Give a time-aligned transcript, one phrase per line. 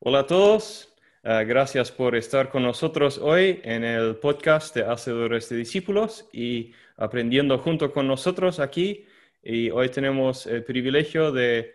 [0.00, 0.92] Hola a todos,
[1.22, 6.72] uh, gracias por estar con nosotros hoy en el podcast de Hacedores de Discípulos y
[6.96, 9.06] aprendiendo junto con nosotros aquí.
[9.42, 11.72] Y hoy tenemos el privilegio de,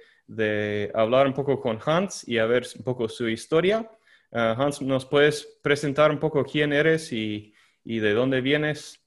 [0.94, 3.90] hablar un poco con Hans y a ver un poco su historia.
[4.32, 7.54] Uh, Hans, ¿nos puedes presentar un poco quién eres y,
[7.86, 9.00] de dónde vienes?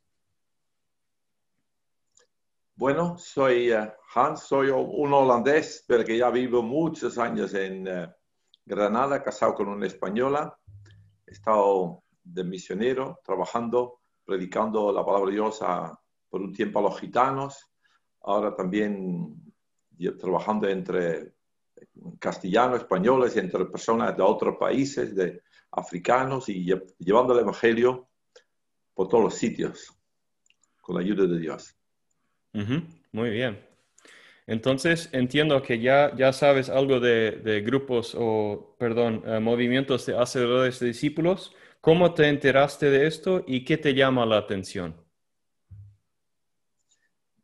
[2.74, 7.86] Bueno, soy uh, Hans, soy un holandés, pero que ya vivo muchos años en
[8.64, 10.58] Granada, casado con una española.
[11.26, 15.98] He estado de misionero, trabajando, predicando la palabra de Dios a,
[16.28, 17.70] por un tiempo a los gitanos.
[18.22, 19.34] Ahora también
[20.18, 21.34] trabajando entre
[22.18, 25.42] castellanos, españoles entre personas de otros países, de
[25.72, 26.64] africanos, y
[26.98, 28.08] llevando el Evangelio
[28.94, 29.96] por todos los sitios,
[30.80, 31.76] con la ayuda de Dios.
[33.12, 33.71] Muy bien.
[34.46, 40.80] Entonces, entiendo que ya, ya sabes algo de, grupos o, perdón, eh, movimientos de hacedores
[40.80, 41.54] de discípulos.
[41.80, 44.96] ¿Cómo te enteraste de esto y qué te llama la atención?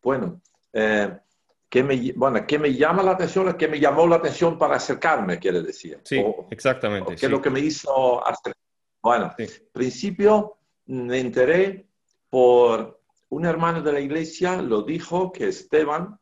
[0.02, 0.40] Bueno,
[0.72, 1.18] eh,
[1.68, 3.52] ¿qué me, bueno, ¿qué me llama la atención?
[3.56, 6.00] ¿Qué me llamó la atención para acercarme, quiere decir?
[6.04, 7.16] Sí, exactamente.
[7.16, 8.54] ¿Qué es lo que me hizo hacer?
[9.02, 11.86] Bueno, en principio me enteré
[12.30, 16.18] por un hermano de la iglesia lo dijo que Esteban,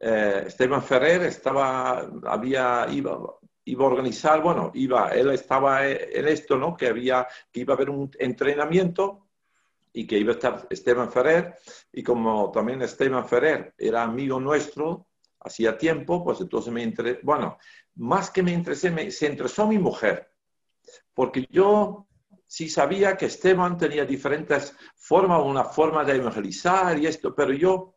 [0.00, 3.18] eh, Esteban Ferrer estaba, había, iba,
[3.64, 6.76] iba a organizar, bueno, iba, él estaba en esto, ¿no?
[6.76, 9.28] Que había, que iba a haber un entrenamiento
[9.92, 11.54] y que iba a estar Esteban Ferrer
[11.92, 15.08] y como también Esteban Ferrer era amigo nuestro
[15.40, 17.58] hacía tiempo, pues entonces me interesé, bueno,
[17.96, 20.30] más que me interesé, me, se interesó mi mujer,
[21.14, 22.06] porque yo
[22.46, 27.94] sí sabía que Esteban tenía diferentes formas, una forma de evangelizar y esto, pero yo,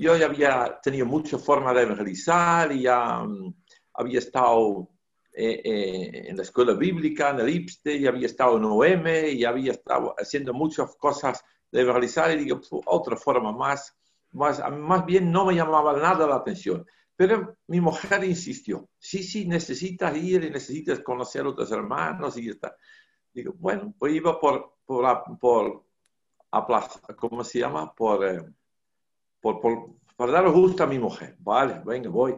[0.00, 3.54] yo ya había tenido muchas formas de evangelizar y ya mm,
[3.94, 4.88] había estado
[5.32, 9.44] eh, eh, en la escuela bíblica, en el IPSTE, y había estado en OM, y
[9.44, 13.96] había estado haciendo muchas cosas de evangelizar, y digo, otra forma más,
[14.32, 16.84] más, más bien no me llamaba nada la atención.
[17.14, 22.48] Pero mi mujer insistió, sí, sí, necesitas ir y necesitas conocer a otros hermanos y
[22.48, 22.74] está.
[23.32, 25.84] Digo, bueno, pues iba por, por, por
[27.16, 27.94] ¿cómo se llama?
[27.94, 28.42] Por, eh,
[29.40, 31.34] por, por, para dar gusto a mi mujer.
[31.38, 32.36] Vale, venga, voy.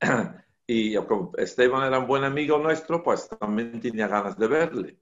[0.68, 5.00] y como Esteban era un buen amigo nuestro, pues también tenía ganas de verle.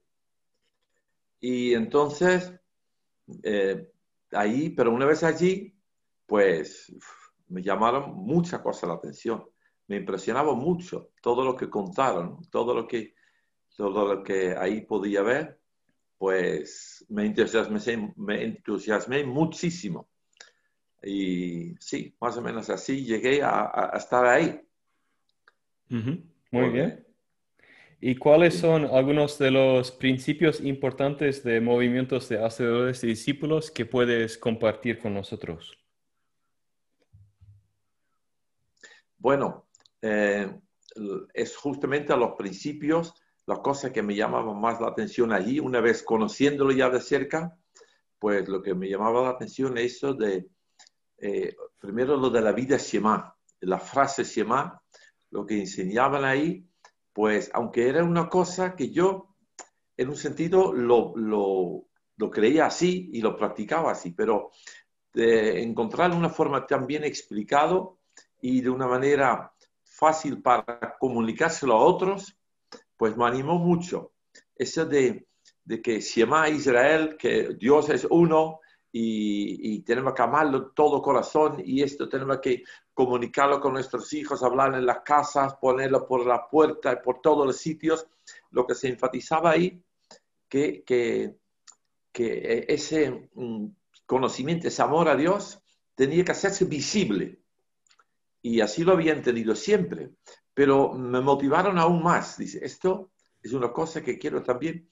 [1.39, 2.51] Y entonces,
[3.43, 3.87] eh,
[4.31, 5.77] ahí, pero una vez allí,
[6.25, 6.91] pues
[7.49, 9.47] me llamaron muchas cosas la atención.
[9.85, 13.13] Me impresionaba mucho todo lo que contaron, todo lo que
[13.77, 15.61] todo lo que ahí podía ver,
[16.17, 20.09] pues me entusiasmé, me entusiasmé muchísimo.
[21.03, 24.61] Y sí, más o menos así llegué a, estar ahí.
[25.89, 27.05] Muy bien.
[27.99, 33.85] ¿Y cuáles son algunos de los principios importantes de movimientos de hacedores y discípulos que
[33.85, 35.77] puedes compartir con nosotros?
[39.17, 39.67] Bueno,
[40.01, 40.53] eh,
[41.33, 43.13] es justamente a los principios
[43.45, 47.57] la cosa que me llamaba más la atención allí, una vez conociéndolo ya de cerca,
[48.19, 50.47] pues lo que me llamaba la atención es eso de,
[51.17, 54.81] eh, primero lo de la vida Shema, la frase Shema,
[55.31, 56.65] lo que enseñaban ahí,
[57.11, 59.35] pues aunque era una cosa que yo,
[59.97, 61.85] en un sentido, lo, lo,
[62.17, 64.51] lo creía así y lo practicaba así, pero
[65.13, 67.99] de encontrar una forma tan bien explicado
[68.41, 69.53] y de una manera
[69.83, 72.35] fácil para comunicárselo a otros,
[72.97, 74.13] pues me animó mucho.
[74.55, 75.27] Eso de,
[75.63, 78.59] de que llama Israel, que Dios es uno
[78.95, 84.75] y, tenemos que amarlo todo corazón y esto tenemos que comunicarlo con nuestros hijos, hablar
[84.75, 88.07] en las casas, ponerlo por la puerta, por todos los sitios.
[88.51, 89.83] Lo que se enfatizaba ahí,
[90.47, 91.35] que, que,
[92.11, 93.65] que ese mm,
[94.05, 95.59] conocimiento, ese amor a Dios,
[95.95, 97.41] tenía que hacerse visible.
[98.43, 100.11] Y así lo había entendido siempre
[100.53, 102.37] pero me motivaron aún más.
[102.37, 103.11] Dice, esto
[103.41, 104.89] es una cosa que quiero también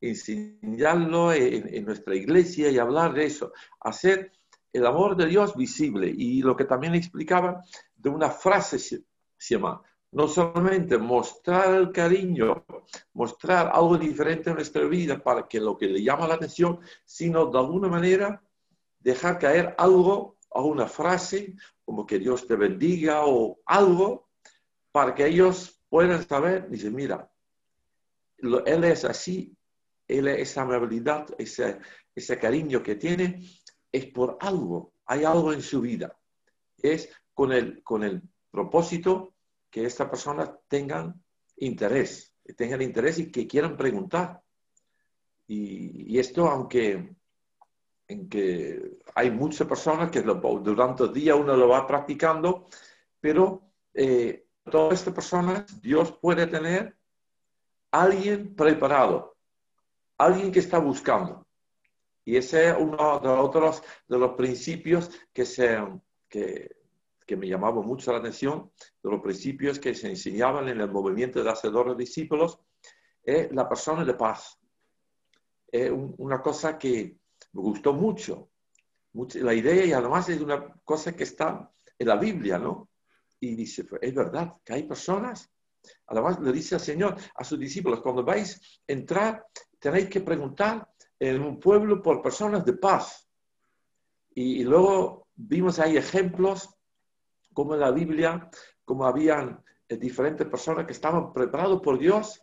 [0.00, 4.32] enseñarlo en, nuestra iglesia y hablar de eso, hacer
[4.72, 6.12] el amor de Dios visible.
[6.16, 7.62] Y lo que también explicaba
[7.96, 9.04] de una frase se,
[9.40, 12.64] llama, no solamente mostrar el cariño,
[13.12, 17.46] mostrar algo diferente en nuestra vida para que lo que le llama la atención, sino
[17.46, 18.42] de alguna manera
[19.00, 21.54] dejar caer algo a una frase
[21.84, 24.28] como que Dios te bendiga o algo
[24.92, 27.30] para que ellos puedan saber, dice, mira,
[28.38, 29.57] él es así,
[30.08, 33.46] él esa amabilidad, ese, cariño que tiene,
[33.92, 36.18] es por algo, hay algo en su vida.
[36.76, 37.82] Es con el,
[38.50, 39.34] propósito
[39.70, 41.22] que esta persona tengan
[41.58, 44.40] interés, que tengan interés y que quieran preguntar.
[45.46, 47.14] Y, esto, aunque
[49.14, 52.66] hay muchas personas que durante el día uno lo va practicando,
[53.20, 56.96] pero eh, todas estas personas Dios puede tener
[57.90, 59.37] alguien preparado,
[60.18, 61.46] alguien que está buscando.
[62.24, 65.78] Y ese es uno de, otros, de los principios que, se,
[66.28, 66.76] que,
[67.26, 68.70] que me llamaba mucho la atención,
[69.02, 72.60] de los principios que se enseñaban en el movimiento de hacedores discípulos,
[73.22, 74.58] es la persona de paz.
[75.70, 77.18] Es una cosa que
[77.52, 78.50] me gustó mucho,
[79.12, 82.90] mucho, la idea y además es una cosa que está en la Biblia, ¿no?
[83.40, 85.50] Y dice, pues, es verdad que hay personas,
[86.06, 89.46] además le dice al Señor a sus discípulos, cuando vais a entrar,
[89.78, 90.88] tenéis que preguntar
[91.18, 93.28] en un pueblo por personas de paz.
[94.34, 96.68] Y, luego vimos ahí ejemplos
[97.52, 98.50] como en la Biblia,
[98.84, 102.40] como habían eh, diferentes personas que estaban preparados por Dios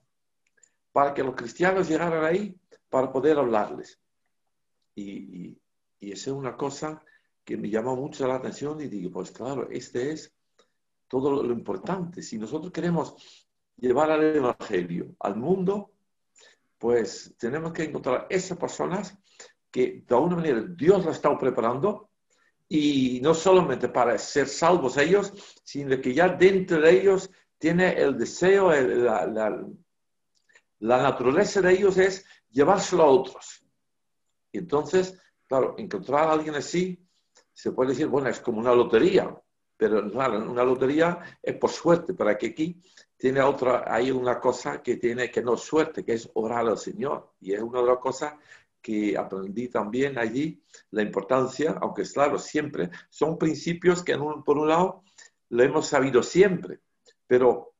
[0.91, 2.59] para que los cristianos llegaran ahí
[2.89, 3.99] para poder hablarles.
[4.93, 5.57] Y,
[5.99, 7.03] y, esa es una cosa
[7.43, 10.33] que me llamó mucho la atención y digo, pues claro, este es
[11.07, 12.21] todo lo importante.
[12.21, 13.15] Si nosotros queremos
[13.77, 15.94] llevar al Evangelio al mundo,
[16.85, 19.17] pues tenemos que encontrar esas personas
[19.71, 22.11] que de alguna manera Dios las está preparando
[22.69, 25.33] y no solamente para ser salvos ellos,
[25.63, 29.25] sino que ya dentro de ellos tiene el deseo, la,
[30.77, 33.65] la, naturaleza de ellos es llevárselo a otros.
[34.53, 37.03] Entonces, claro, encontrar a alguien así,
[37.51, 39.35] se puede decir, bueno, es como una lotería,
[39.77, 42.81] pero claro, una lotería es por suerte, para que aquí
[43.17, 46.77] tiene otra, hay una cosa que tiene que no es suerte, que es orar al
[46.77, 47.33] Señor.
[47.41, 48.35] Y es una de las cosas
[48.81, 50.61] que aprendí también allí,
[50.91, 55.01] la importancia, aunque es claro, siempre, son principios que por un lado
[55.49, 56.81] lo hemos sabido siempre,
[57.25, 57.73] pero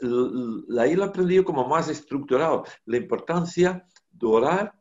[0.00, 4.74] ahí lo he aprendido como más estructurado, la importancia de orar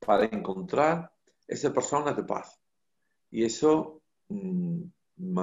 [0.00, 1.12] para encontrar
[1.46, 2.58] esa persona de paz.
[3.30, 4.82] Y eso mm,
[5.20, 5.42] me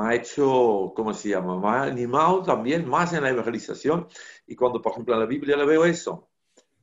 [0.00, 1.80] ha hecho, ¿cómo se llama?
[1.80, 4.08] Ha animado también más en la evangelización.
[4.46, 6.28] Y cuando, por ejemplo, en la Biblia le veo eso,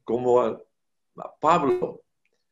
[0.04, 0.60] como
[1.40, 2.02] Pablo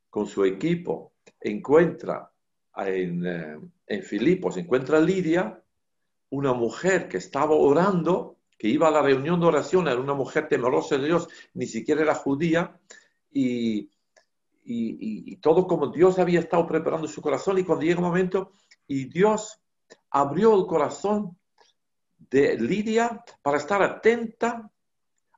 [0.09, 2.31] con su equipo encuentra
[2.75, 5.61] en, eh, en Filipos, encuentra a Lidia,
[6.29, 10.47] una mujer que estaba orando, que iba a la reunión de oración, era una mujer
[10.47, 12.79] temerosa de Dios, ni siquiera era judía,
[13.31, 13.89] y,
[14.65, 18.51] y, y todo como Dios había estado preparando su corazón, y cuando llega un momento,
[18.87, 19.61] y Dios
[20.11, 21.37] abrió el corazón
[22.17, 24.69] de Lidia para estar atenta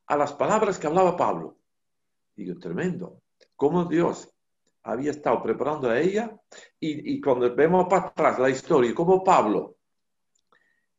[0.08, 1.58] a las palabras que hablaba Pablo.
[2.36, 3.22] Digo, tremendo.
[3.56, 4.30] Cómo Dios
[4.84, 6.40] había estado preparando a ella
[6.80, 9.78] y, cuando vemos para atrás la historia, como Pablo,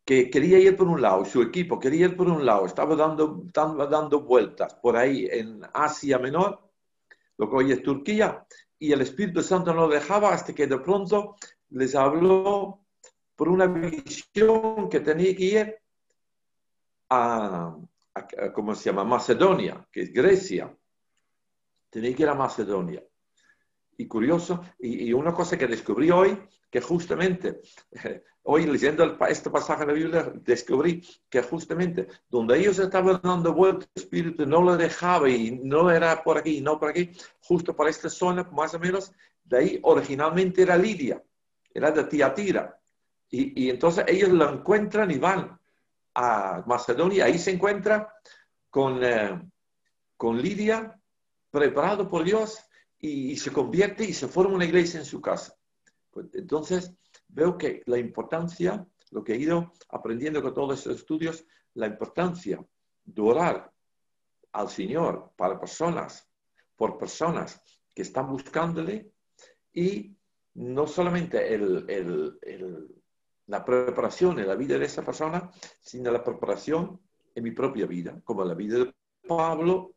[0.05, 3.43] que quería ir por un lado, su equipo quería ir por un lado, estaba dando,
[3.53, 6.66] dando, dando vueltas por ahí en Asia Menor,
[7.39, 8.47] lo que hoy es Turquía,
[8.79, 11.37] y el Espíritu Santo no dejaba hasta que de pronto
[11.71, 12.87] les habló
[13.35, 15.77] por una visión que tenía que ir
[17.11, 17.77] a,
[18.55, 19.05] ¿cómo se llama?
[19.05, 20.75] Macedonia, que es Grecia.
[21.91, 23.03] Tenía que ir a Macedonia.
[23.99, 26.39] Y curioso, y, una cosa que descubrí hoy,
[26.71, 27.61] que justamente,
[28.43, 33.89] hoy leyendo este pasaje de la Biblia, descubrí que justamente donde ellos estaban dando vueltas,
[33.95, 37.11] el Espíritu no lo dejaba y no era por aquí, no por aquí,
[37.41, 39.13] justo por esta zona, más o menos,
[39.45, 41.23] de ahí originalmente era Lidia,
[41.73, 42.79] era de Tiatira.
[43.29, 45.59] Y, entonces ellos lo encuentran y van
[46.15, 47.25] a Macedonia.
[47.25, 48.15] Ahí se encuentra
[48.71, 49.41] con, eh,
[50.17, 50.99] con Lidia,
[51.51, 52.59] preparado por Dios,
[53.07, 55.55] y, se convierte y se forma una iglesia en su casa.
[56.11, 56.93] Pues, entonces
[57.29, 61.45] veo que la importancia, lo que he ido aprendiendo con todos estos estudios,
[61.75, 62.65] la importancia
[63.05, 63.73] de orar
[64.53, 66.29] al Señor para personas,
[66.75, 67.61] por personas
[67.95, 69.11] que están buscándole
[69.73, 70.17] y
[70.55, 72.39] no solamente el,
[73.47, 77.01] la preparación en la vida de esa persona, sino la preparación
[77.35, 78.95] en mi propia vida, como la vida de
[79.29, 79.96] Pablo,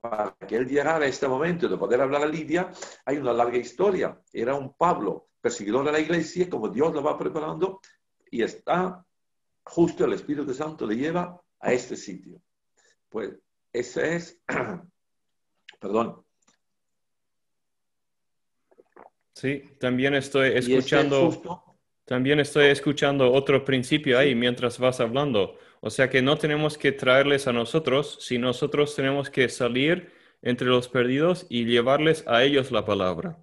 [0.00, 2.70] para que él llegara a este momento de poder hablar a Lidia,
[3.04, 4.20] hay una larga historia.
[4.32, 7.80] Era un Pablo perseguidor de la iglesia, como Dios lo va preparando,
[8.30, 9.04] y está
[9.62, 12.40] justo el Espíritu Santo le lleva a este sitio.
[13.08, 13.32] Pues
[13.72, 14.42] ese es,
[15.80, 16.24] perdón.
[19.34, 21.64] Sí, también estoy escuchando.
[22.04, 25.58] También estoy escuchando otro principio ahí mientras vas hablando.
[25.86, 30.66] O sea que no tenemos que traerles a nosotros, si nosotros tenemos que salir entre
[30.66, 33.38] los perdidos y llevarles a ellos la palabra.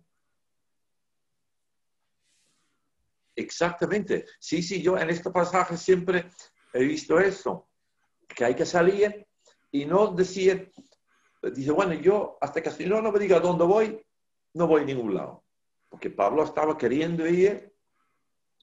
[3.36, 4.26] Exactamente.
[4.40, 6.32] Sí, sí, yo en este pasaje siempre
[6.74, 7.70] he visto eso,
[8.28, 9.28] que hay que salir
[9.72, 10.74] y no decir,
[11.44, 14.04] dice, bueno, yo hasta que el Señor no me diga dónde voy,
[14.56, 15.44] no voy a ningún lado.
[15.90, 17.72] Porque Pablo estaba queriendo ir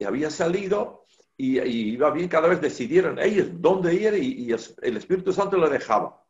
[0.01, 1.07] y había salido
[1.39, 6.23] y, iba bien, cada vez decidieron ellos dónde ir y, el Espíritu Santo lo dejaba.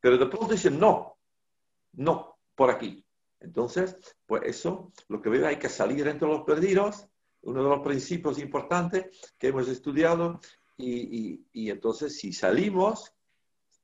[0.00, 1.18] Pero de pronto dicen, no,
[1.94, 3.04] no, por aquí.
[3.40, 7.08] Entonces, pues eso, lo que veo, hay que salir entre los perdidos,
[7.42, 10.38] uno de los principios importantes que hemos estudiado,
[10.76, 13.12] y, y entonces si salimos,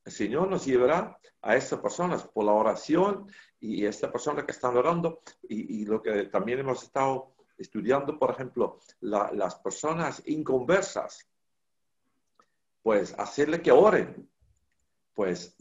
[0.05, 3.29] el Señor nos llevará a estas personas por la oración
[3.61, 8.79] y esta persona que están orando y, lo que también hemos estado estudiando, por ejemplo,
[9.01, 11.29] las personas inconversas,
[12.83, 14.29] pues hacerle que oren,
[15.15, 15.57] pues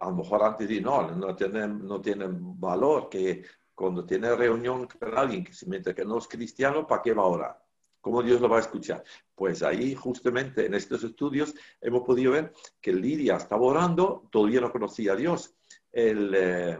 [0.00, 4.86] a lo mejor antes de no, no tienen, no tienen valor, que cuando tiene reunión
[4.86, 7.62] con alguien que se mientras que no es cristiano, ¿para qué va a orar?
[8.00, 9.02] ¿Cómo Dios lo va a escuchar?
[9.34, 14.70] Pues ahí justamente en estos estudios hemos podido ver que Lidia estaba orando, todavía no
[14.70, 15.54] conocía a Dios.
[15.90, 16.78] El, eh,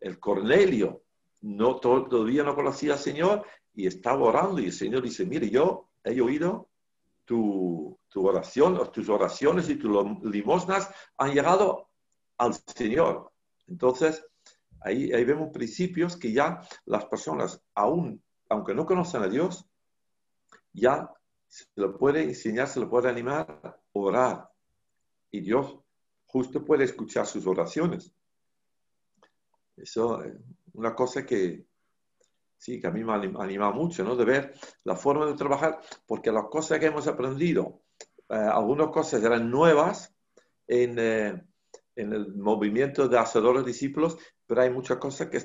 [0.00, 1.02] el Cornelio
[1.42, 5.88] no, todavía no conocía al Señor y estaba orando y el Señor dice, mire, yo
[6.04, 6.68] he oído
[7.24, 9.90] tu, tu oración, tus oraciones y tus
[10.24, 11.88] limosnas han llegado
[12.38, 13.32] al Señor.
[13.66, 14.24] Entonces,
[14.80, 19.66] ahí, ahí vemos principios que ya las personas, aún, aunque no conocen a Dios,
[20.72, 21.10] ya
[21.46, 24.50] se lo puede enseñar, se lo puede animar a orar.
[25.30, 25.78] Y Dios
[26.26, 28.12] justo puede escuchar sus oraciones.
[29.76, 30.34] Eso es
[30.74, 31.66] una cosa que
[32.62, 34.14] sí, que a mí me anima mucho, ¿no?
[34.14, 34.54] De ver
[34.84, 37.82] la forma de trabajar, porque las cosas que hemos aprendido,
[38.28, 40.14] eh, algunas cosas eran nuevas
[40.68, 41.42] en, eh,
[41.96, 44.16] en, el movimiento de hacedores discípulos,
[44.46, 45.38] pero hay muchas cosas que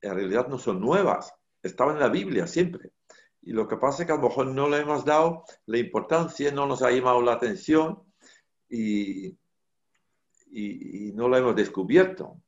[0.00, 2.92] en realidad no son nuevas, estaban en la Biblia siempre.
[3.42, 6.52] Y lo que pasa es que a lo mejor no le hemos dado la importancia,
[6.52, 8.00] no nos ha llamado la atención
[8.68, 9.36] y,
[10.52, 12.40] y, no lo hemos descubierto.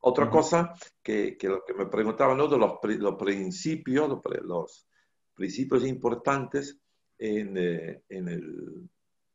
[0.00, 2.46] Otra cosa que, que, lo que me preguntaban ¿no?
[2.46, 4.88] de los, los principios, los,
[5.34, 6.78] principios importantes
[7.18, 8.88] en, eh, en el,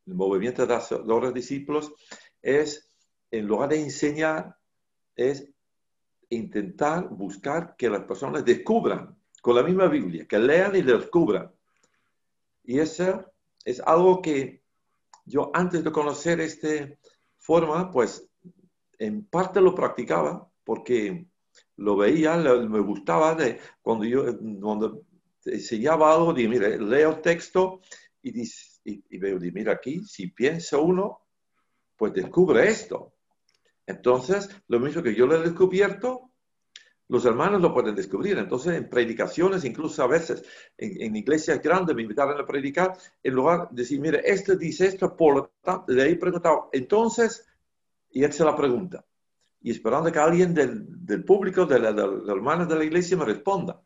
[0.06, 1.92] movimiento de los discípulos
[2.40, 2.90] es,
[3.30, 4.56] en lugar de enseñar,
[5.14, 5.48] es
[6.30, 11.52] intentar buscar que las personas descubran con la misma Biblia, que lean y descubran.
[12.64, 13.32] Y eso
[13.64, 14.62] es algo que
[15.24, 16.68] yo antes de conocer esta
[17.36, 18.28] forma, pues
[18.98, 21.26] en parte lo practicaba porque
[21.76, 24.24] lo veía, me gustaba de cuando yo
[24.60, 25.02] cuando
[25.44, 27.80] enseñaba algo, dije, mire, leo el texto
[28.22, 28.42] y,
[28.84, 31.22] y, veo, mira aquí, si piensa uno,
[31.96, 33.14] pues descubre esto.
[33.86, 36.32] Entonces, lo mismo que yo lo he descubierto,
[37.08, 38.38] los hermanos lo pueden descubrir.
[38.38, 40.44] Entonces, en predicaciones, incluso a veces
[40.78, 45.14] en, iglesias grandes me invitaron a predicar, en lugar de decir, mire, este dice esto,
[45.16, 47.46] por lo tanto, le he preguntado, entonces,
[48.10, 49.04] y él se la pregunta.
[49.62, 53.24] Y esperando que alguien del, público, de, la, de los hermanos de la iglesia, me
[53.24, 53.80] responda.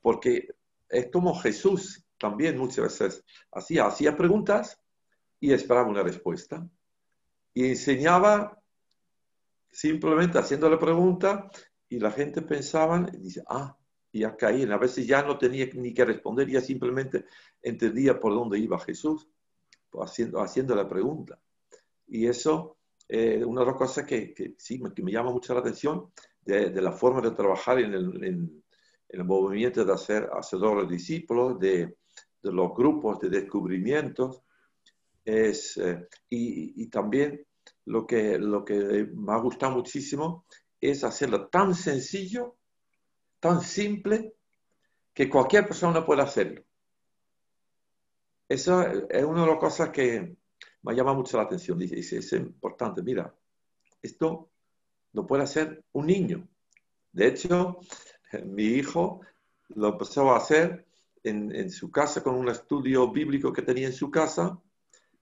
[0.00, 0.48] Porque
[0.88, 4.80] es como Jesús también muchas veces hacía, hacía preguntas
[5.40, 6.68] y esperaba una respuesta.
[7.54, 8.60] Y enseñaba
[9.70, 11.50] simplemente haciéndole pregunta
[11.88, 13.78] y la gente pensaba, y dice, ah,
[14.12, 14.64] ya caí.
[14.64, 17.24] A veces ya no tenía ni que responder, ya simplemente
[17.62, 19.28] entendía por dónde iba Jesús,
[20.00, 21.38] haciendo, haciendo la pregunta.
[22.06, 22.77] Y eso,
[23.08, 26.12] eh, una de las cosas que, que sí que me llama mucho la atención
[26.42, 28.64] de, de la forma de trabajar en el, en,
[29.08, 31.96] el movimiento de hacer hacedores discípulos, de,
[32.42, 34.42] de, los grupos de descubrimientos,
[35.24, 37.46] es, eh, y, y, también
[37.86, 40.44] lo que, lo que me ha gustado muchísimo
[40.80, 42.56] es hacerlo tan sencillo,
[43.40, 44.34] tan simple,
[45.14, 46.62] que cualquier persona puede hacerlo.
[48.48, 50.37] Eso es una de las cosas que
[50.82, 51.78] me llama mucho la atención.
[51.78, 53.34] Dice, es importante, mira,
[54.02, 54.50] esto
[55.12, 56.48] lo puede hacer un niño.
[57.12, 57.80] De hecho,
[58.44, 59.20] mi hijo
[59.68, 60.86] lo empezó a hacer
[61.24, 64.58] en, en, su casa con un estudio bíblico que tenía en su casa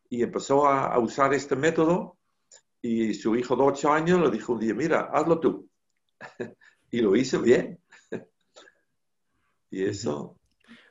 [0.09, 2.17] y empezó a, a usar este método
[2.83, 5.69] y su hijo de ocho años le dijo un día, mira, hazlo tú.
[6.91, 7.81] y lo hizo bien.
[9.71, 10.39] y eso...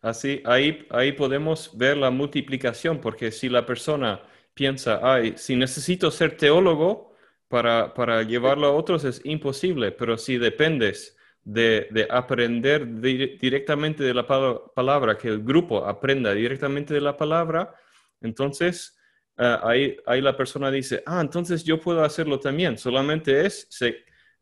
[0.02, 4.22] Así, ahí, ahí podemos ver la multiplicación, porque si la persona
[4.56, 7.14] piensa, ay, si necesito ser teólogo
[7.48, 14.16] para, para llevarlo a otros es imposible, pero si dependes de, de aprender directamente de
[14.16, 17.76] la palabra, que el grupo aprenda directamente de la palabra,
[18.22, 18.96] entonces
[19.38, 22.78] Ah, ahí, ahí, la persona dice, ah, entonces yo puedo hacerlo también.
[22.78, 23.68] Solamente es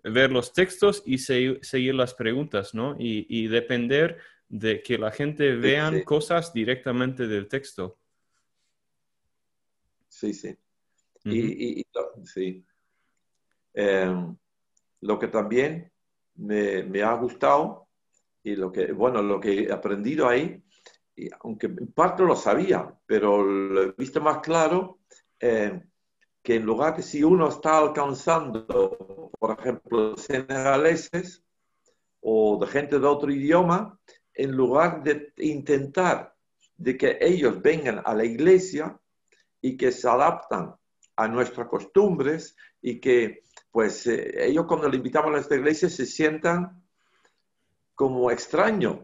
[0.03, 2.95] ver los textos y seguir las preguntas, ¿no?
[2.99, 7.97] Y, depender de que la gente vean cosas directamente del texto.
[10.31, 10.57] Sí, sí.
[11.25, 11.85] y,
[12.23, 12.65] sí.
[13.73, 14.35] Em,
[15.01, 15.91] lo que también
[16.35, 17.87] me, me, ha gustado
[18.43, 20.63] y lo que, bueno, lo que he aprendido ahí,
[21.15, 24.99] y aunque en parte lo sabía, pero lo he visto más claro,
[25.39, 25.81] eh,
[26.41, 31.43] que en lugar de si uno está alcanzando, por ejemplo, senegaleses
[32.19, 33.97] o de gente de otro idioma,
[34.33, 36.35] en lugar de intentar
[36.75, 38.99] de que ellos vengan a la iglesia
[39.63, 40.75] y que se adaptan
[41.15, 46.05] a nuestras costumbres y que pues eh, ellos cuando le invitamos a esta iglesia se
[46.05, 46.83] sientan
[47.95, 48.99] como extraños,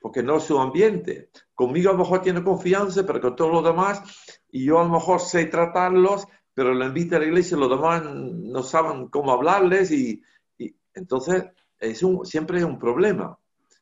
[0.00, 1.30] porque no es su ambiente.
[1.54, 4.02] Conmigo a lo mejor tiene confianza, pero con todos los demás,
[4.50, 7.70] y yo a lo mejor sé tratarlos, pero lo invita a la iglesia y los
[7.70, 10.22] demás no saben cómo hablarles, y,
[10.92, 11.44] entonces
[11.78, 13.38] es un, siempre es un problema.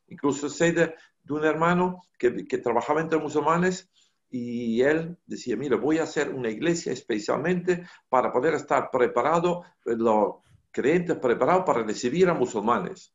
[0.08, 0.94] Incluso sé de,
[1.30, 3.90] un hermano que, que, trabajaba entre musulmanes
[4.30, 10.36] y él decía, mira, voy a hacer una iglesia especialmente para poder estar preparado, los
[10.70, 13.14] creyentes preparados para recibir a musulmanes.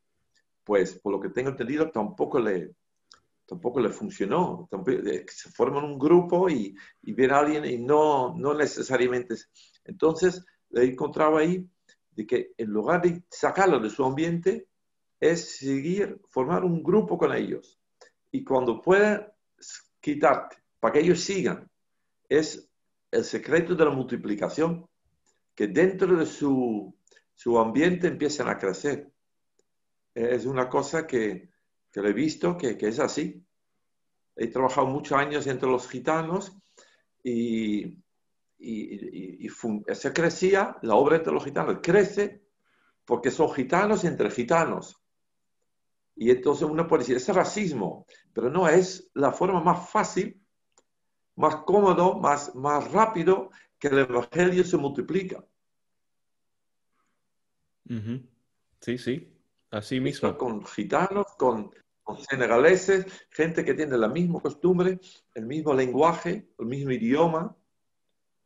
[0.63, 2.75] Pues por lo que tengo entendido, tampoco le,
[3.45, 4.69] tampoco le funcionó.
[4.87, 9.35] Eh, se forman un grupo y, y ven a alguien y no, no necesariamente.
[9.83, 11.67] Entonces, le encontraba ahí
[12.11, 14.67] de que en lugar de sacarlo de su ambiente,
[15.19, 17.79] es seguir, formar un grupo con ellos.
[18.31, 19.33] Y cuando pueda
[19.99, 21.71] quitarte, para que ellos sigan,
[22.27, 22.69] es
[23.09, 24.85] el secreto de la multiplicación,
[25.55, 26.93] que dentro de su,
[27.33, 29.09] su ambiente empiecen a crecer.
[30.13, 31.51] Es una cosa que,
[31.89, 33.41] que lo he visto que, que, es así.
[34.35, 36.51] He trabajado muchos años entre los gitanos
[37.23, 37.85] y,
[38.57, 39.49] y, y,
[39.93, 42.43] se crecía, la obra entre los gitanos crece
[43.05, 45.01] porque son gitanos entre gitanos.
[46.13, 50.42] Y entonces uno puede decir, es racismo, pero no, es la forma más fácil,
[51.35, 53.49] más cómodo, más, más rápido
[53.79, 55.43] que el Evangelio se multiplica.
[58.79, 59.33] Sí, sí,
[59.71, 60.37] así mismo.
[60.37, 64.99] Con gitanos, con, con senegaleses, gente que tiene la misma costumbre,
[65.33, 67.55] el mismo lenguaje, el mismo idioma,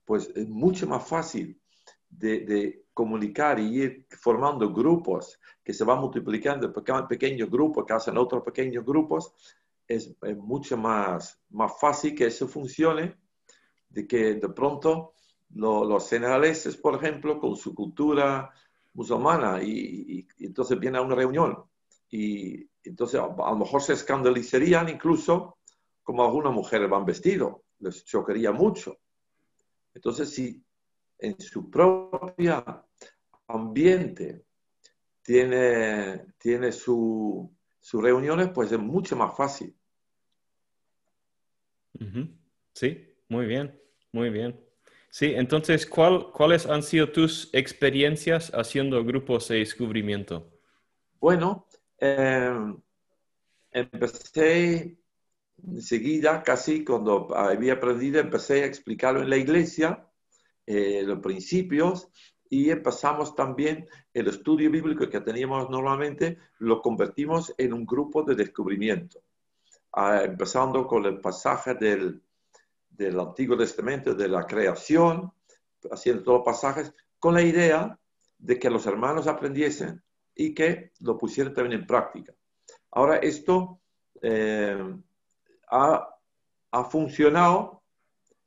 [0.06, 1.60] pues es mucho más fácil
[2.10, 6.74] de, comunicar y ir formando grupos que se van multiplicando
[7.08, 9.36] pequeños grupos que hacen otros pequeños grupos,
[9.88, 13.18] es, mucho más, más fácil que eso funcione
[13.90, 15.14] de que de pronto
[15.50, 18.52] los senegaleses, por ejemplo, con su cultura
[18.94, 21.64] musulmana, y, y entonces viene a una reunión
[22.10, 25.58] y entonces, a, lo mejor se escandalizarían incluso
[26.04, 28.98] como algunas mujeres van vestidos, les chocaría mucho.
[29.94, 30.64] Entonces, si
[31.20, 32.64] en su propio
[33.48, 34.46] ambiente
[35.22, 36.72] tiene, tiene
[37.88, 39.74] sus reuniones, pues es mucho más fácil.
[42.74, 43.80] Sí, muy bien,
[44.12, 44.60] muy bien.
[45.10, 50.52] Sí, entonces, ¿cuál, ¿cuáles han sido tus experiencias haciendo grupos de descubrimiento?
[51.20, 51.68] Bueno,
[52.00, 52.80] Em,
[53.72, 54.98] empecé
[55.64, 60.08] enseguida, casi cuando había aprendido, empecé a explicarlo en la iglesia,
[60.66, 62.10] eh, los principios,
[62.50, 68.36] y empezamos también el estudio bíblico que teníamos normalmente, lo convertimos en un grupo de
[68.36, 69.20] descubrimiento,
[69.94, 72.22] ah, empezando con el pasaje del,
[72.90, 75.32] del Antiguo Testamento de la creación,
[75.92, 77.98] haciendo todos los pasajes, con la idea
[78.38, 80.02] de que los hermanos aprendiesen
[80.36, 82.34] y que lo pusieron también en práctica.
[82.92, 83.80] Ahora, esto
[84.22, 84.96] eh,
[85.70, 86.10] ha,
[86.72, 87.84] ha, funcionado,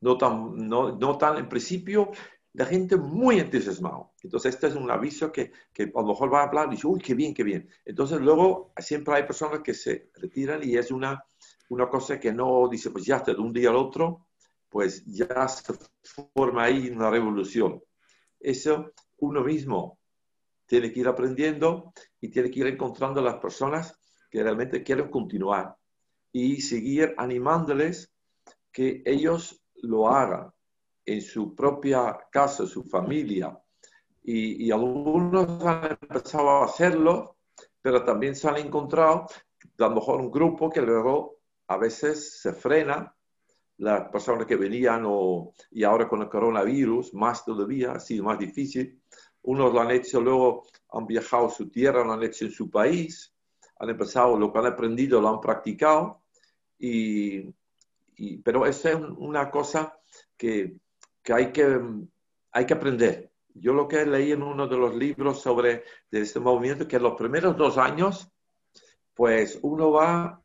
[0.01, 2.11] no tan, no, no, tan en principio,
[2.53, 4.11] la gente muy entusiasmada.
[4.23, 6.87] Entonces, este es un aviso que, que a lo mejor va a hablar y dice,
[6.87, 7.69] uy, qué bien, qué bien.
[7.85, 11.25] Entonces, luego siempre hay personas que se retiran y es una,
[11.69, 14.27] una cosa que no dice, pues ya hasta de un día al otro,
[14.69, 15.75] pues ya se
[16.35, 17.83] forma ahí una revolución.
[18.39, 19.99] Eso uno mismo
[20.67, 23.99] tiene que ir aprendiendo y tiene que ir encontrando las personas
[24.31, 25.77] que realmente quieren continuar
[26.33, 28.13] y seguir animándoles
[28.71, 30.53] que ellos lo hagan
[31.05, 33.59] en su propia casa, su familia.
[34.23, 37.37] Y, algunos han empezado a hacerlo,
[37.81, 39.27] pero también se han encontrado
[39.79, 43.15] a lo mejor un grupo que luego a veces se frena,
[43.79, 48.39] las personas que venían o, y ahora con el coronavirus, más todavía, ha sido más
[48.39, 49.01] difícil,
[49.43, 52.71] unos lo han hecho luego, han viajado a su tierra, lo han hecho en su
[52.71, 53.35] país,
[53.79, 56.23] han empezado, lo que han aprendido lo han practicado,
[56.79, 57.51] y,
[58.45, 59.99] pero esa es una cosa
[60.37, 60.77] que,
[61.23, 61.81] que, hay que
[62.53, 63.33] hay que aprender.
[63.55, 67.15] Yo lo que leí en uno de los libros sobre de este movimiento, que los
[67.15, 68.31] primeros dos años,
[69.15, 70.43] pues uno va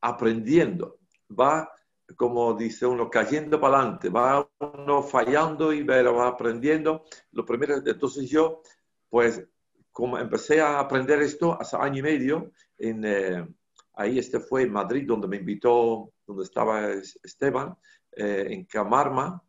[0.00, 1.70] aprendiendo, va
[2.16, 7.04] como dice uno, cayendo para adelante, va uno fallando y va aprendiendo.
[7.32, 8.62] Lo primero, entonces yo,
[9.08, 9.42] pues,
[9.90, 13.46] como empecé a aprender esto hace año y medio, en, eh,
[13.94, 17.76] ahí este fue en Madrid, donde me invitó, donde estaba Esteban,
[18.12, 19.42] eh, en Camarma,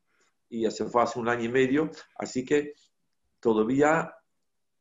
[0.50, 2.74] y se fue hace un año y medio, así que
[3.40, 4.14] todavía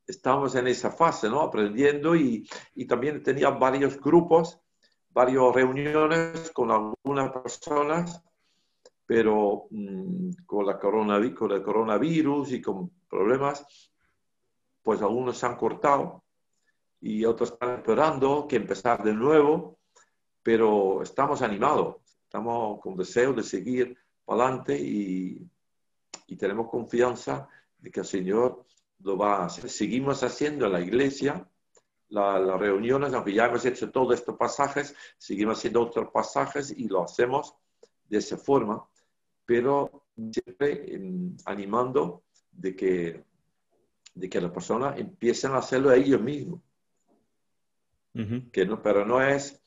[0.06, 1.40] estamos en esa fase, ¿no?
[1.40, 4.60] Aprendiendo y, y también tenía varios grupos,
[5.10, 8.22] varias reuniones con algunas personas,
[9.06, 13.90] pero mm, con, la coronavirus, con el coronavirus y con problemas,
[14.82, 16.24] pues algunos se han cortado
[17.00, 19.78] y otros están esperando que empezar de nuevo,
[20.42, 23.96] pero estamos animados, estamos con deseo de seguir
[24.26, 25.46] adelante y,
[26.26, 28.64] y tenemos confianza de que el Señor
[29.00, 29.68] lo va a hacer.
[29.68, 31.48] Seguimos haciendo en la iglesia
[32.08, 37.02] las reuniones, aunque ya hemos hecho todos estos pasajes, seguimos haciendo otros pasajes y lo
[37.02, 37.54] hacemos
[38.08, 38.86] de esa forma,
[39.44, 43.24] pero siempre em, animando de que,
[44.14, 46.60] de que las personas empiecen a hacerlo ellos mismos.
[48.52, 49.60] que no, pero no es,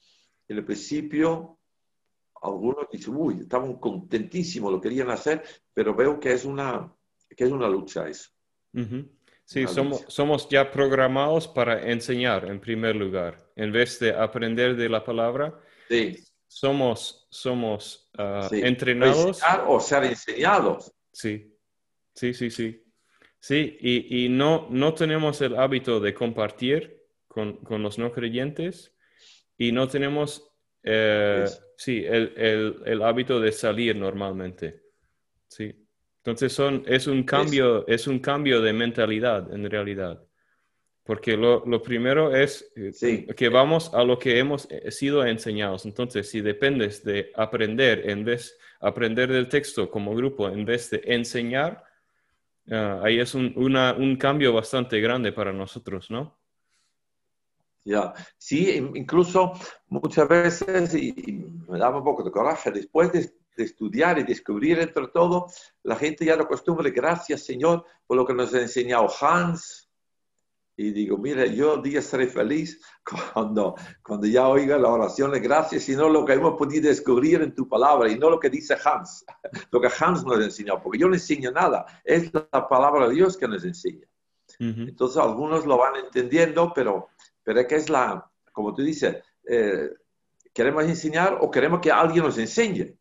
[0.47, 1.56] en el principio,
[2.41, 6.93] algunos dicen, uy, estaban contentísimos, lo querían hacer, pero veo que es una,
[7.35, 8.29] que es una lucha eso.
[9.45, 13.49] Sí, somos, somos ya programados para enseñar en primer lugar.
[13.55, 16.17] En vez de aprender de la palabra, sí.
[16.47, 19.41] somos, somos uh, entrenados.
[19.67, 20.93] O ser enseñados.
[21.11, 21.57] Sí,
[22.13, 22.83] sí, sí, sí.
[23.39, 28.93] Sí, y, y no, no tenemos el hábito de compartir con, con los no creyentes
[29.57, 30.51] y no tenemos
[30.83, 34.81] eh, sí, el, el, el hábito de salir normalmente.
[35.47, 35.73] Sí.
[36.17, 40.21] Entonces son, es, un cambio, es un cambio de mentalidad en realidad.
[41.03, 45.85] Porque lo, lo primero es eh, que vamos a lo que hemos eh, sido enseñados.
[45.85, 51.01] Entonces, si dependes de aprender en vez aprender del texto como grupo en vez de
[51.05, 51.83] enseñar,
[52.67, 56.36] uh, ahí es un, una, un cambio bastante grande para nosotros, ¿no?
[57.87, 59.53] Ya, sí, incluso
[59.87, 61.13] muchas veces, y,
[61.69, 65.47] me daba un poco de coraje, después de de estudiar y descubrir entre todo,
[65.83, 69.89] la gente ya lo acostumbra, gracias Señor por lo que nos ha enseñado Hans.
[70.79, 72.79] Y digo, mire, yo día estaré feliz
[73.33, 73.73] cuando,
[74.03, 77.67] cuando ya oiga la oración de gracias, sino lo que hemos podido descubrir en tu
[77.67, 79.25] palabra y no lo que dice Hans,
[79.71, 83.35] lo que Hans nos enseñó, porque yo no enseño nada, es la palabra de Dios
[83.35, 84.07] que nos enseña.
[84.59, 87.09] Entonces algunos lo van entendiendo, pero,
[87.47, 89.89] pero es que es la, como tú dices, eh,
[90.53, 92.93] queremos enseñar o queremos que alguien nos enseñe.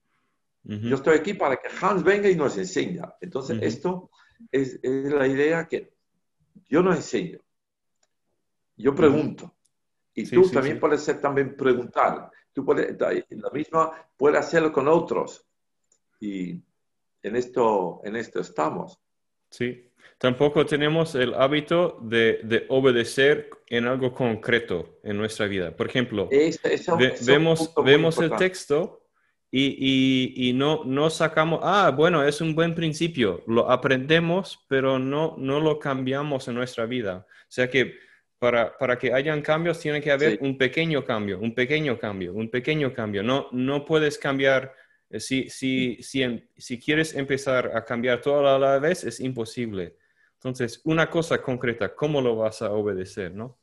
[0.62, 3.00] Yo estoy aquí para que Hans venga y nos enseñe.
[3.20, 4.08] Entonces, esto
[4.52, 5.92] es, la idea que
[6.68, 7.40] yo no enseño.
[8.76, 9.52] Yo pregunto.
[10.14, 12.30] Y tú también puedes ser también preguntar.
[12.52, 15.44] Tú puedes, la misma puede hacerlo con otros.
[16.20, 16.52] Y
[17.20, 19.00] en esto, en esto estamos.
[19.50, 19.90] Sí.
[20.18, 25.76] Tampoco tenemos el hábito de, de obedecer en algo concreto en nuestra vida.
[25.76, 26.28] Por ejemplo,
[27.26, 29.06] vemos, vemos el texto
[29.50, 35.34] y, y, no, no sacamos, ah, bueno, es un buen principio, lo aprendemos, pero no,
[35.38, 37.26] no lo cambiamos en nuestra vida.
[37.28, 37.94] O sea que
[38.38, 42.50] para, para que hayan cambios tiene que haber un pequeño cambio, un pequeño cambio, un
[42.50, 43.22] pequeño cambio.
[43.22, 44.74] No, no puedes cambiar,
[45.10, 49.96] si, si, si, si quieres empezar a cambiar todo a la vez, es imposible.
[50.34, 53.58] Entonces, una cosa concreta, ¿cómo lo vas a obedecer, no?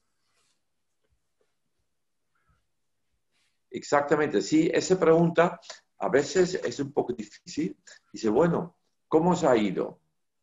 [3.69, 5.59] Exactamente, sí, esa pregunta
[5.97, 7.75] a veces es un poco difícil.
[8.11, 8.77] Dice, bueno,
[9.07, 9.99] ¿cómo se ha ido?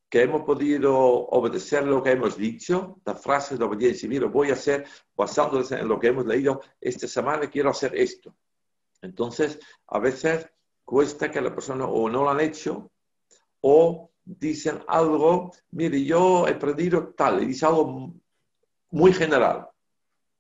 [0.08, 4.08] Que hemos podido obedecer lo que hemos dicho, la frase de obediencia.
[4.08, 4.84] Mira, voy a hacer,
[5.14, 8.34] basándose en lo que hemos leído esta semana, quiero hacer esto.
[9.02, 10.50] Entonces, a veces
[10.90, 12.90] cuesta que la persona o no lo han hecho
[13.60, 18.12] o dicen algo, mire, yo he aprendido tal, y dice algo
[18.90, 19.68] muy general,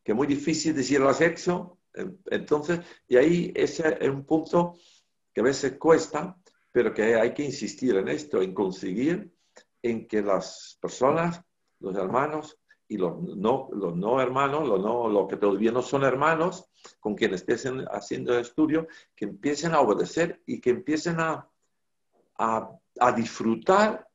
[0.02, 1.78] que es muy difícil decir, lo has hecho,
[2.26, 4.74] entonces, y ahí ese es un punto
[5.32, 6.36] que a veces cuesta,
[6.72, 9.32] pero que hay que insistir en esto, en conseguir
[9.80, 11.40] en que las personas,
[11.78, 12.58] los hermanos
[12.90, 17.14] y los no, los no hermanos, los, no, los que todavía no son hermanos, con
[17.14, 21.48] quienes estén haciendo el estudio, que empiecen a obedecer y que empiecen a,
[22.36, 24.08] a, a disfrutar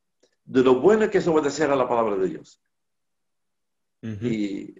[0.43, 2.61] de lo bueno que es obedecer a la palabra de Dios.
[4.01, 4.75] y,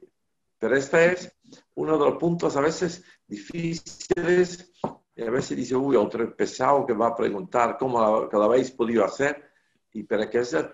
[0.59, 1.33] pero este es
[1.75, 4.73] uno de los puntos a veces difíciles
[5.15, 9.05] y a veces dice, uy, otro pesado que va a preguntar cómo lo, habéis podido
[9.05, 9.51] hacer.
[9.93, 10.65] Y pero que esa es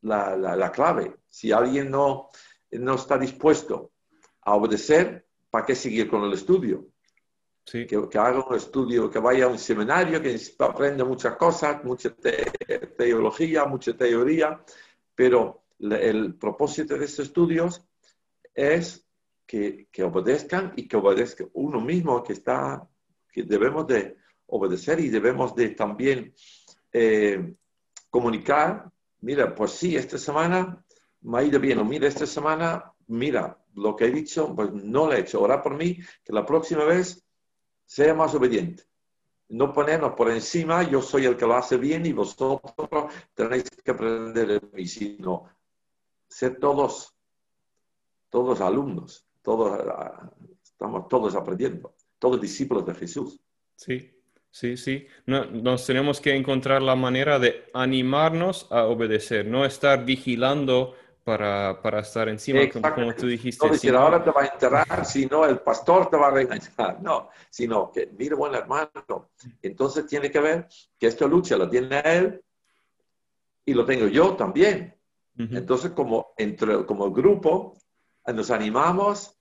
[0.00, 1.18] la, la, clave.
[1.28, 2.30] Si alguien no,
[2.72, 3.92] no está dispuesto
[4.42, 6.88] a obedecer, ¿para qué seguir con el estudio?
[7.64, 7.86] Sí.
[7.86, 12.10] Que, que haga un estudio, que vaya a un seminario, que aprenda muchas cosas, mucha
[12.14, 12.52] te-
[12.96, 14.62] teología, mucha teoría,
[15.14, 17.86] pero el propósito de estos estudios
[18.54, 19.06] es
[19.46, 22.86] que, que obedezcan y que obedezca uno mismo, que está,
[23.32, 26.34] que debemos de obedecer y debemos de también
[26.92, 27.54] eh,
[28.10, 30.83] comunicar, mira, pues sí, esta semana
[31.24, 35.06] me ha ido bien, o mira, esta semana, mira, lo que he dicho, pues no
[35.06, 37.24] lo he hecho, orar por mí, que la próxima vez
[37.86, 38.84] sea más obediente.
[39.48, 43.90] No ponernos por encima, yo soy el que lo hace bien y vosotros tenéis que
[43.90, 45.44] aprender de mí, sino
[46.28, 47.14] ser todos,
[48.28, 49.80] todos alumnos, todos,
[50.62, 53.40] estamos todos aprendiendo, todos discípulos de Jesús.
[53.76, 54.10] Sí,
[54.50, 55.06] sí, sí.
[55.26, 61.80] No, nos tenemos que encontrar la manera de animarnos a obedecer, no estar vigilando para,
[61.82, 63.66] para estar encima, como, como tú dijiste.
[63.66, 66.30] No decir, sino- ahora te va a enterrar, si no, el pastor te va a
[66.30, 66.98] regañar.
[67.02, 68.90] No, sino que, mire, buen hermano,
[69.62, 70.66] entonces tiene que ver
[70.98, 72.44] que esta lucha la tiene él
[73.64, 74.94] y lo tengo yo también.
[75.38, 77.76] Ujú, Entonces, como, entre, como grupo,
[78.26, 79.36] nos animamos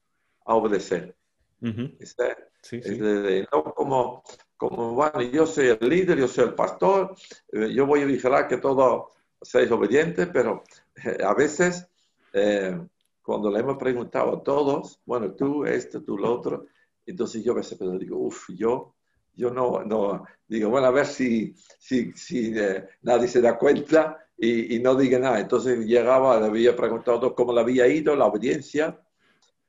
[0.45, 1.15] a obedecer.
[1.61, 2.97] ujú, Este, Sí, es sí.
[3.51, 4.23] no como,
[4.55, 7.13] como, bueno, yo soy el líder, yo soy el pastor,
[7.51, 9.07] eh, yo voy a vigilar que todos
[9.41, 10.63] seáis obedientes, pero
[11.25, 11.87] a veces,
[12.33, 12.79] eh,
[13.21, 16.65] cuando le hemos preguntado a todos, bueno, tú, esto, tú, lo otro,
[17.05, 18.95] entonces yo a veces digo, uff, yo,
[19.35, 24.17] yo no, no, digo, bueno, a ver si, si, si eh, nadie se da cuenta
[24.37, 25.39] y, y no diga nada.
[25.39, 28.99] Entonces llegaba, le había preguntado cómo le había ido la obediencia,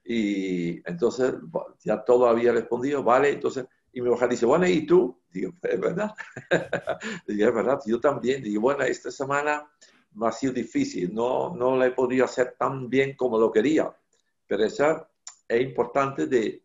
[0.05, 1.35] y entonces
[1.83, 5.19] ya todo había respondido, vale, entonces, y mi mujer dice, bueno, ¿y tú?
[5.31, 6.13] Digo, es verdad.
[7.27, 8.43] Digo, es verdad, yo también.
[8.43, 9.71] Digo, bueno, esta semana
[10.15, 13.95] me ha sido difícil, no, no lo he podido hacer tan bien como lo quería,
[14.47, 15.09] pero eso
[15.49, 16.65] es importante de,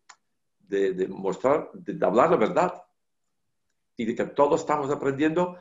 [0.60, 2.82] de, de mostrar, de, de hablar la verdad.
[3.96, 5.56] Y de que todos estamos aprendiendo,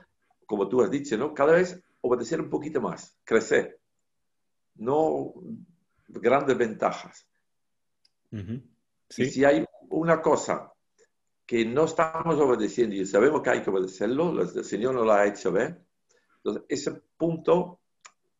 [0.47, 1.33] como tú has dicho, ¿no?
[1.33, 3.79] Cada vez obedecer un poquito más, crecer,
[4.75, 5.33] no
[6.07, 7.27] grandes ventajas.
[8.31, 8.61] Ujú,
[9.17, 10.71] Y Sí, si hay una cosa
[11.45, 15.27] que no estamos obedeciendo y sabemos que hay que obedecerlo, el Señor nos lo ha
[15.27, 15.83] hecho ver,
[16.37, 17.78] entonces ese punto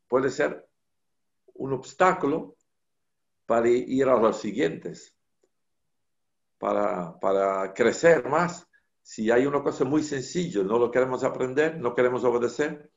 [0.10, 0.68] puede ser
[1.54, 2.58] un obstáculo
[3.46, 5.16] para ir a los siguientes,
[6.58, 8.68] para, para crecer más.
[9.02, 12.92] Si hay una cosa muy sencilla, no lo queremos aprender, no queremos obedecer,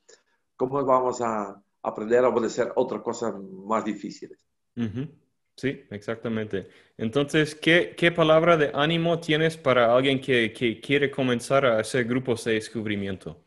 [0.56, 4.46] ¿cómo vamos a aprender a obedecer otras cosas más difíciles?
[5.56, 6.68] Sí, exactamente.
[6.96, 12.04] Entonces, ¿qué, qué palabra de ánimo tienes para alguien que, que quiere comenzar a hacer
[12.04, 13.44] grupos de descubrimiento?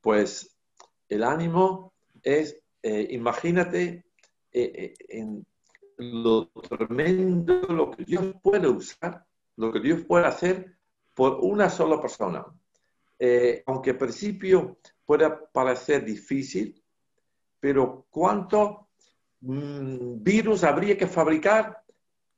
[0.00, 0.58] Pues
[1.08, 1.91] el ánimo
[2.22, 4.04] es, eh, imagínate
[4.52, 5.46] eh, eh, en
[5.98, 9.24] lo tremendo, lo que Dios puede usar,
[9.56, 10.78] lo que Dios puede hacer
[11.14, 12.44] por una sola persona.
[13.66, 16.82] Aunque al principio pueda parecer difícil,
[17.60, 18.88] pero ¿cuánto
[19.42, 21.84] mm, virus habría que fabricar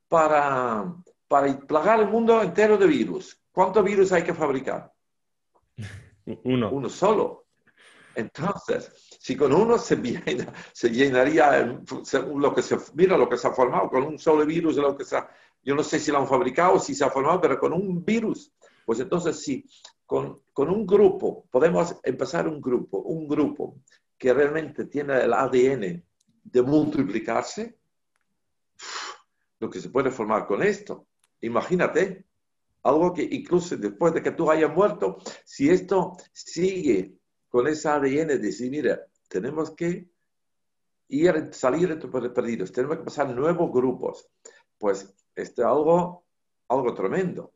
[0.07, 0.95] para,
[1.27, 3.41] para plagar el mundo entero de virus?
[3.51, 4.93] ¿Cuántos virus hay que fabricar?
[6.43, 6.69] Uno.
[6.71, 7.44] uno solo.
[8.15, 13.37] Entonces, si con uno se, llena- se llenaría, según lo que se, mira lo que
[13.37, 15.29] se ha formado, con un solo virus, lo que se ha-
[15.63, 18.53] yo no sé si lo han fabricado, si se ha formado, pero con un virus,
[18.85, 19.65] pues entonces sí,
[20.05, 23.77] con, con un grupo, podemos empezar un grupo, un grupo
[24.17, 26.03] que realmente tiene el ADN
[26.43, 27.77] de multiplicarse,
[29.59, 31.07] lo que se puede formar con esto.
[31.41, 32.25] Imagínate,
[32.83, 37.15] algo que incluso después de que tú hayas muerto, si esto sigue
[37.55, 40.09] con ese ADN de decir, mira, tenemos que
[41.07, 44.29] ir, salir de estos perdidos, tenemos que pasar nuevos grupos,
[44.77, 46.25] pues esto es algo,
[46.67, 47.53] algo tremendo.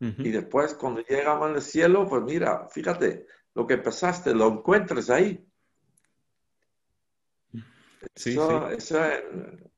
[0.00, 5.46] Y después cuando llegamos al cielo, pues mira, fíjate, lo que empezaste, lo encuentras ahí.
[8.12, 8.74] Sí, Eso, sí.
[8.76, 9.22] eso es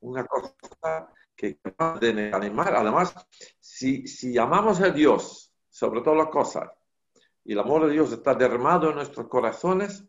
[0.01, 1.61] una cosa que
[2.01, 2.75] de animar.
[2.75, 3.15] Además,
[3.61, 6.78] si, si amamos a Dios sobre todas las cosas
[7.49, 10.05] y el amor de Dios está derramado en nuestros corazones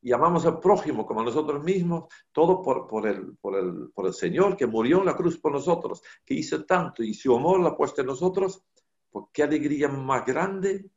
[0.00, 4.14] y amamos al prójimo como a nosotros mismos, todo por, el, por, el, por el
[4.14, 7.70] Señor que murió en la cruz por nosotros, que hizo tanto y su amor lo
[7.70, 8.62] ha en nosotros,
[9.10, 10.88] pues qué alegría más grande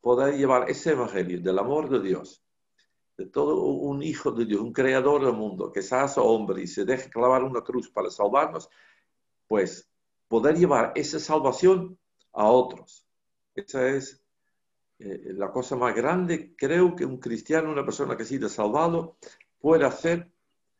[0.00, 2.44] poder llevar ese evangelio del amor de Dios
[3.16, 6.66] de todo un hijo de Dios, un creador del mundo, que se hace hombre y
[6.66, 8.68] se deja clavar una cruz para salvarnos,
[9.46, 9.88] pues
[10.26, 11.96] poder llevar esa salvación
[12.32, 13.06] a otros.
[13.54, 14.23] Esa es
[14.98, 19.16] eh, la cosa más grande, creo que un cristiano, una persona que ha sido salvado,
[19.58, 20.28] puede hacer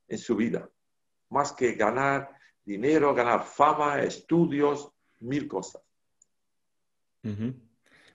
[0.09, 0.69] en su vida,
[1.31, 2.31] más que ganar
[2.65, 5.83] dinero, ganar fama, estudios, mil cosas.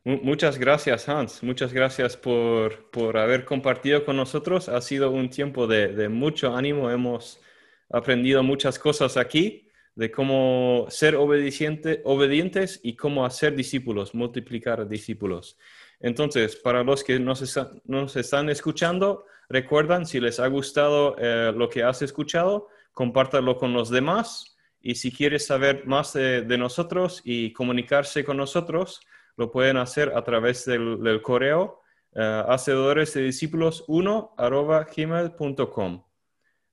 [0.03, 1.43] Muchas gracias, Hans.
[1.43, 4.69] Muchas gracias por, por, haber compartido con nosotros.
[4.69, 6.89] Ha sido un tiempo de, mucho ánimo.
[6.89, 7.41] Hemos
[7.89, 15.57] aprendido muchas cosas aquí de cómo ser obediente, obedientes y cómo hacer discípulos, multiplicar discípulos.
[15.99, 17.41] Entonces, para los que nos,
[18.15, 23.89] están escuchando, recuerdan, si les ha gustado eh, lo que has escuchado, compártalo con los
[23.89, 24.57] demás.
[24.81, 29.01] Y si quieres saber más de, nosotros y comunicarse con nosotros,
[29.35, 31.81] lo pueden hacer a través del, correo
[32.13, 34.87] uh, hacedores de discípulos 1 arroba.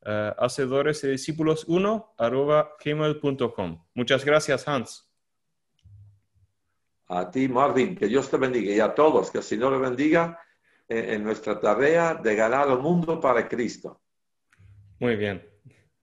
[0.07, 3.85] Uh, hacedores de discípulos 1 arroba gmail.com.
[3.95, 5.07] Muchas gracias, Hans.
[7.09, 10.41] A ti, Marvin, que Dios te bendiga y a todos, que el Señor le bendiga
[10.89, 14.01] en, en nuestra tarea de ganar el mundo para Cristo.
[14.99, 15.56] Muy bien.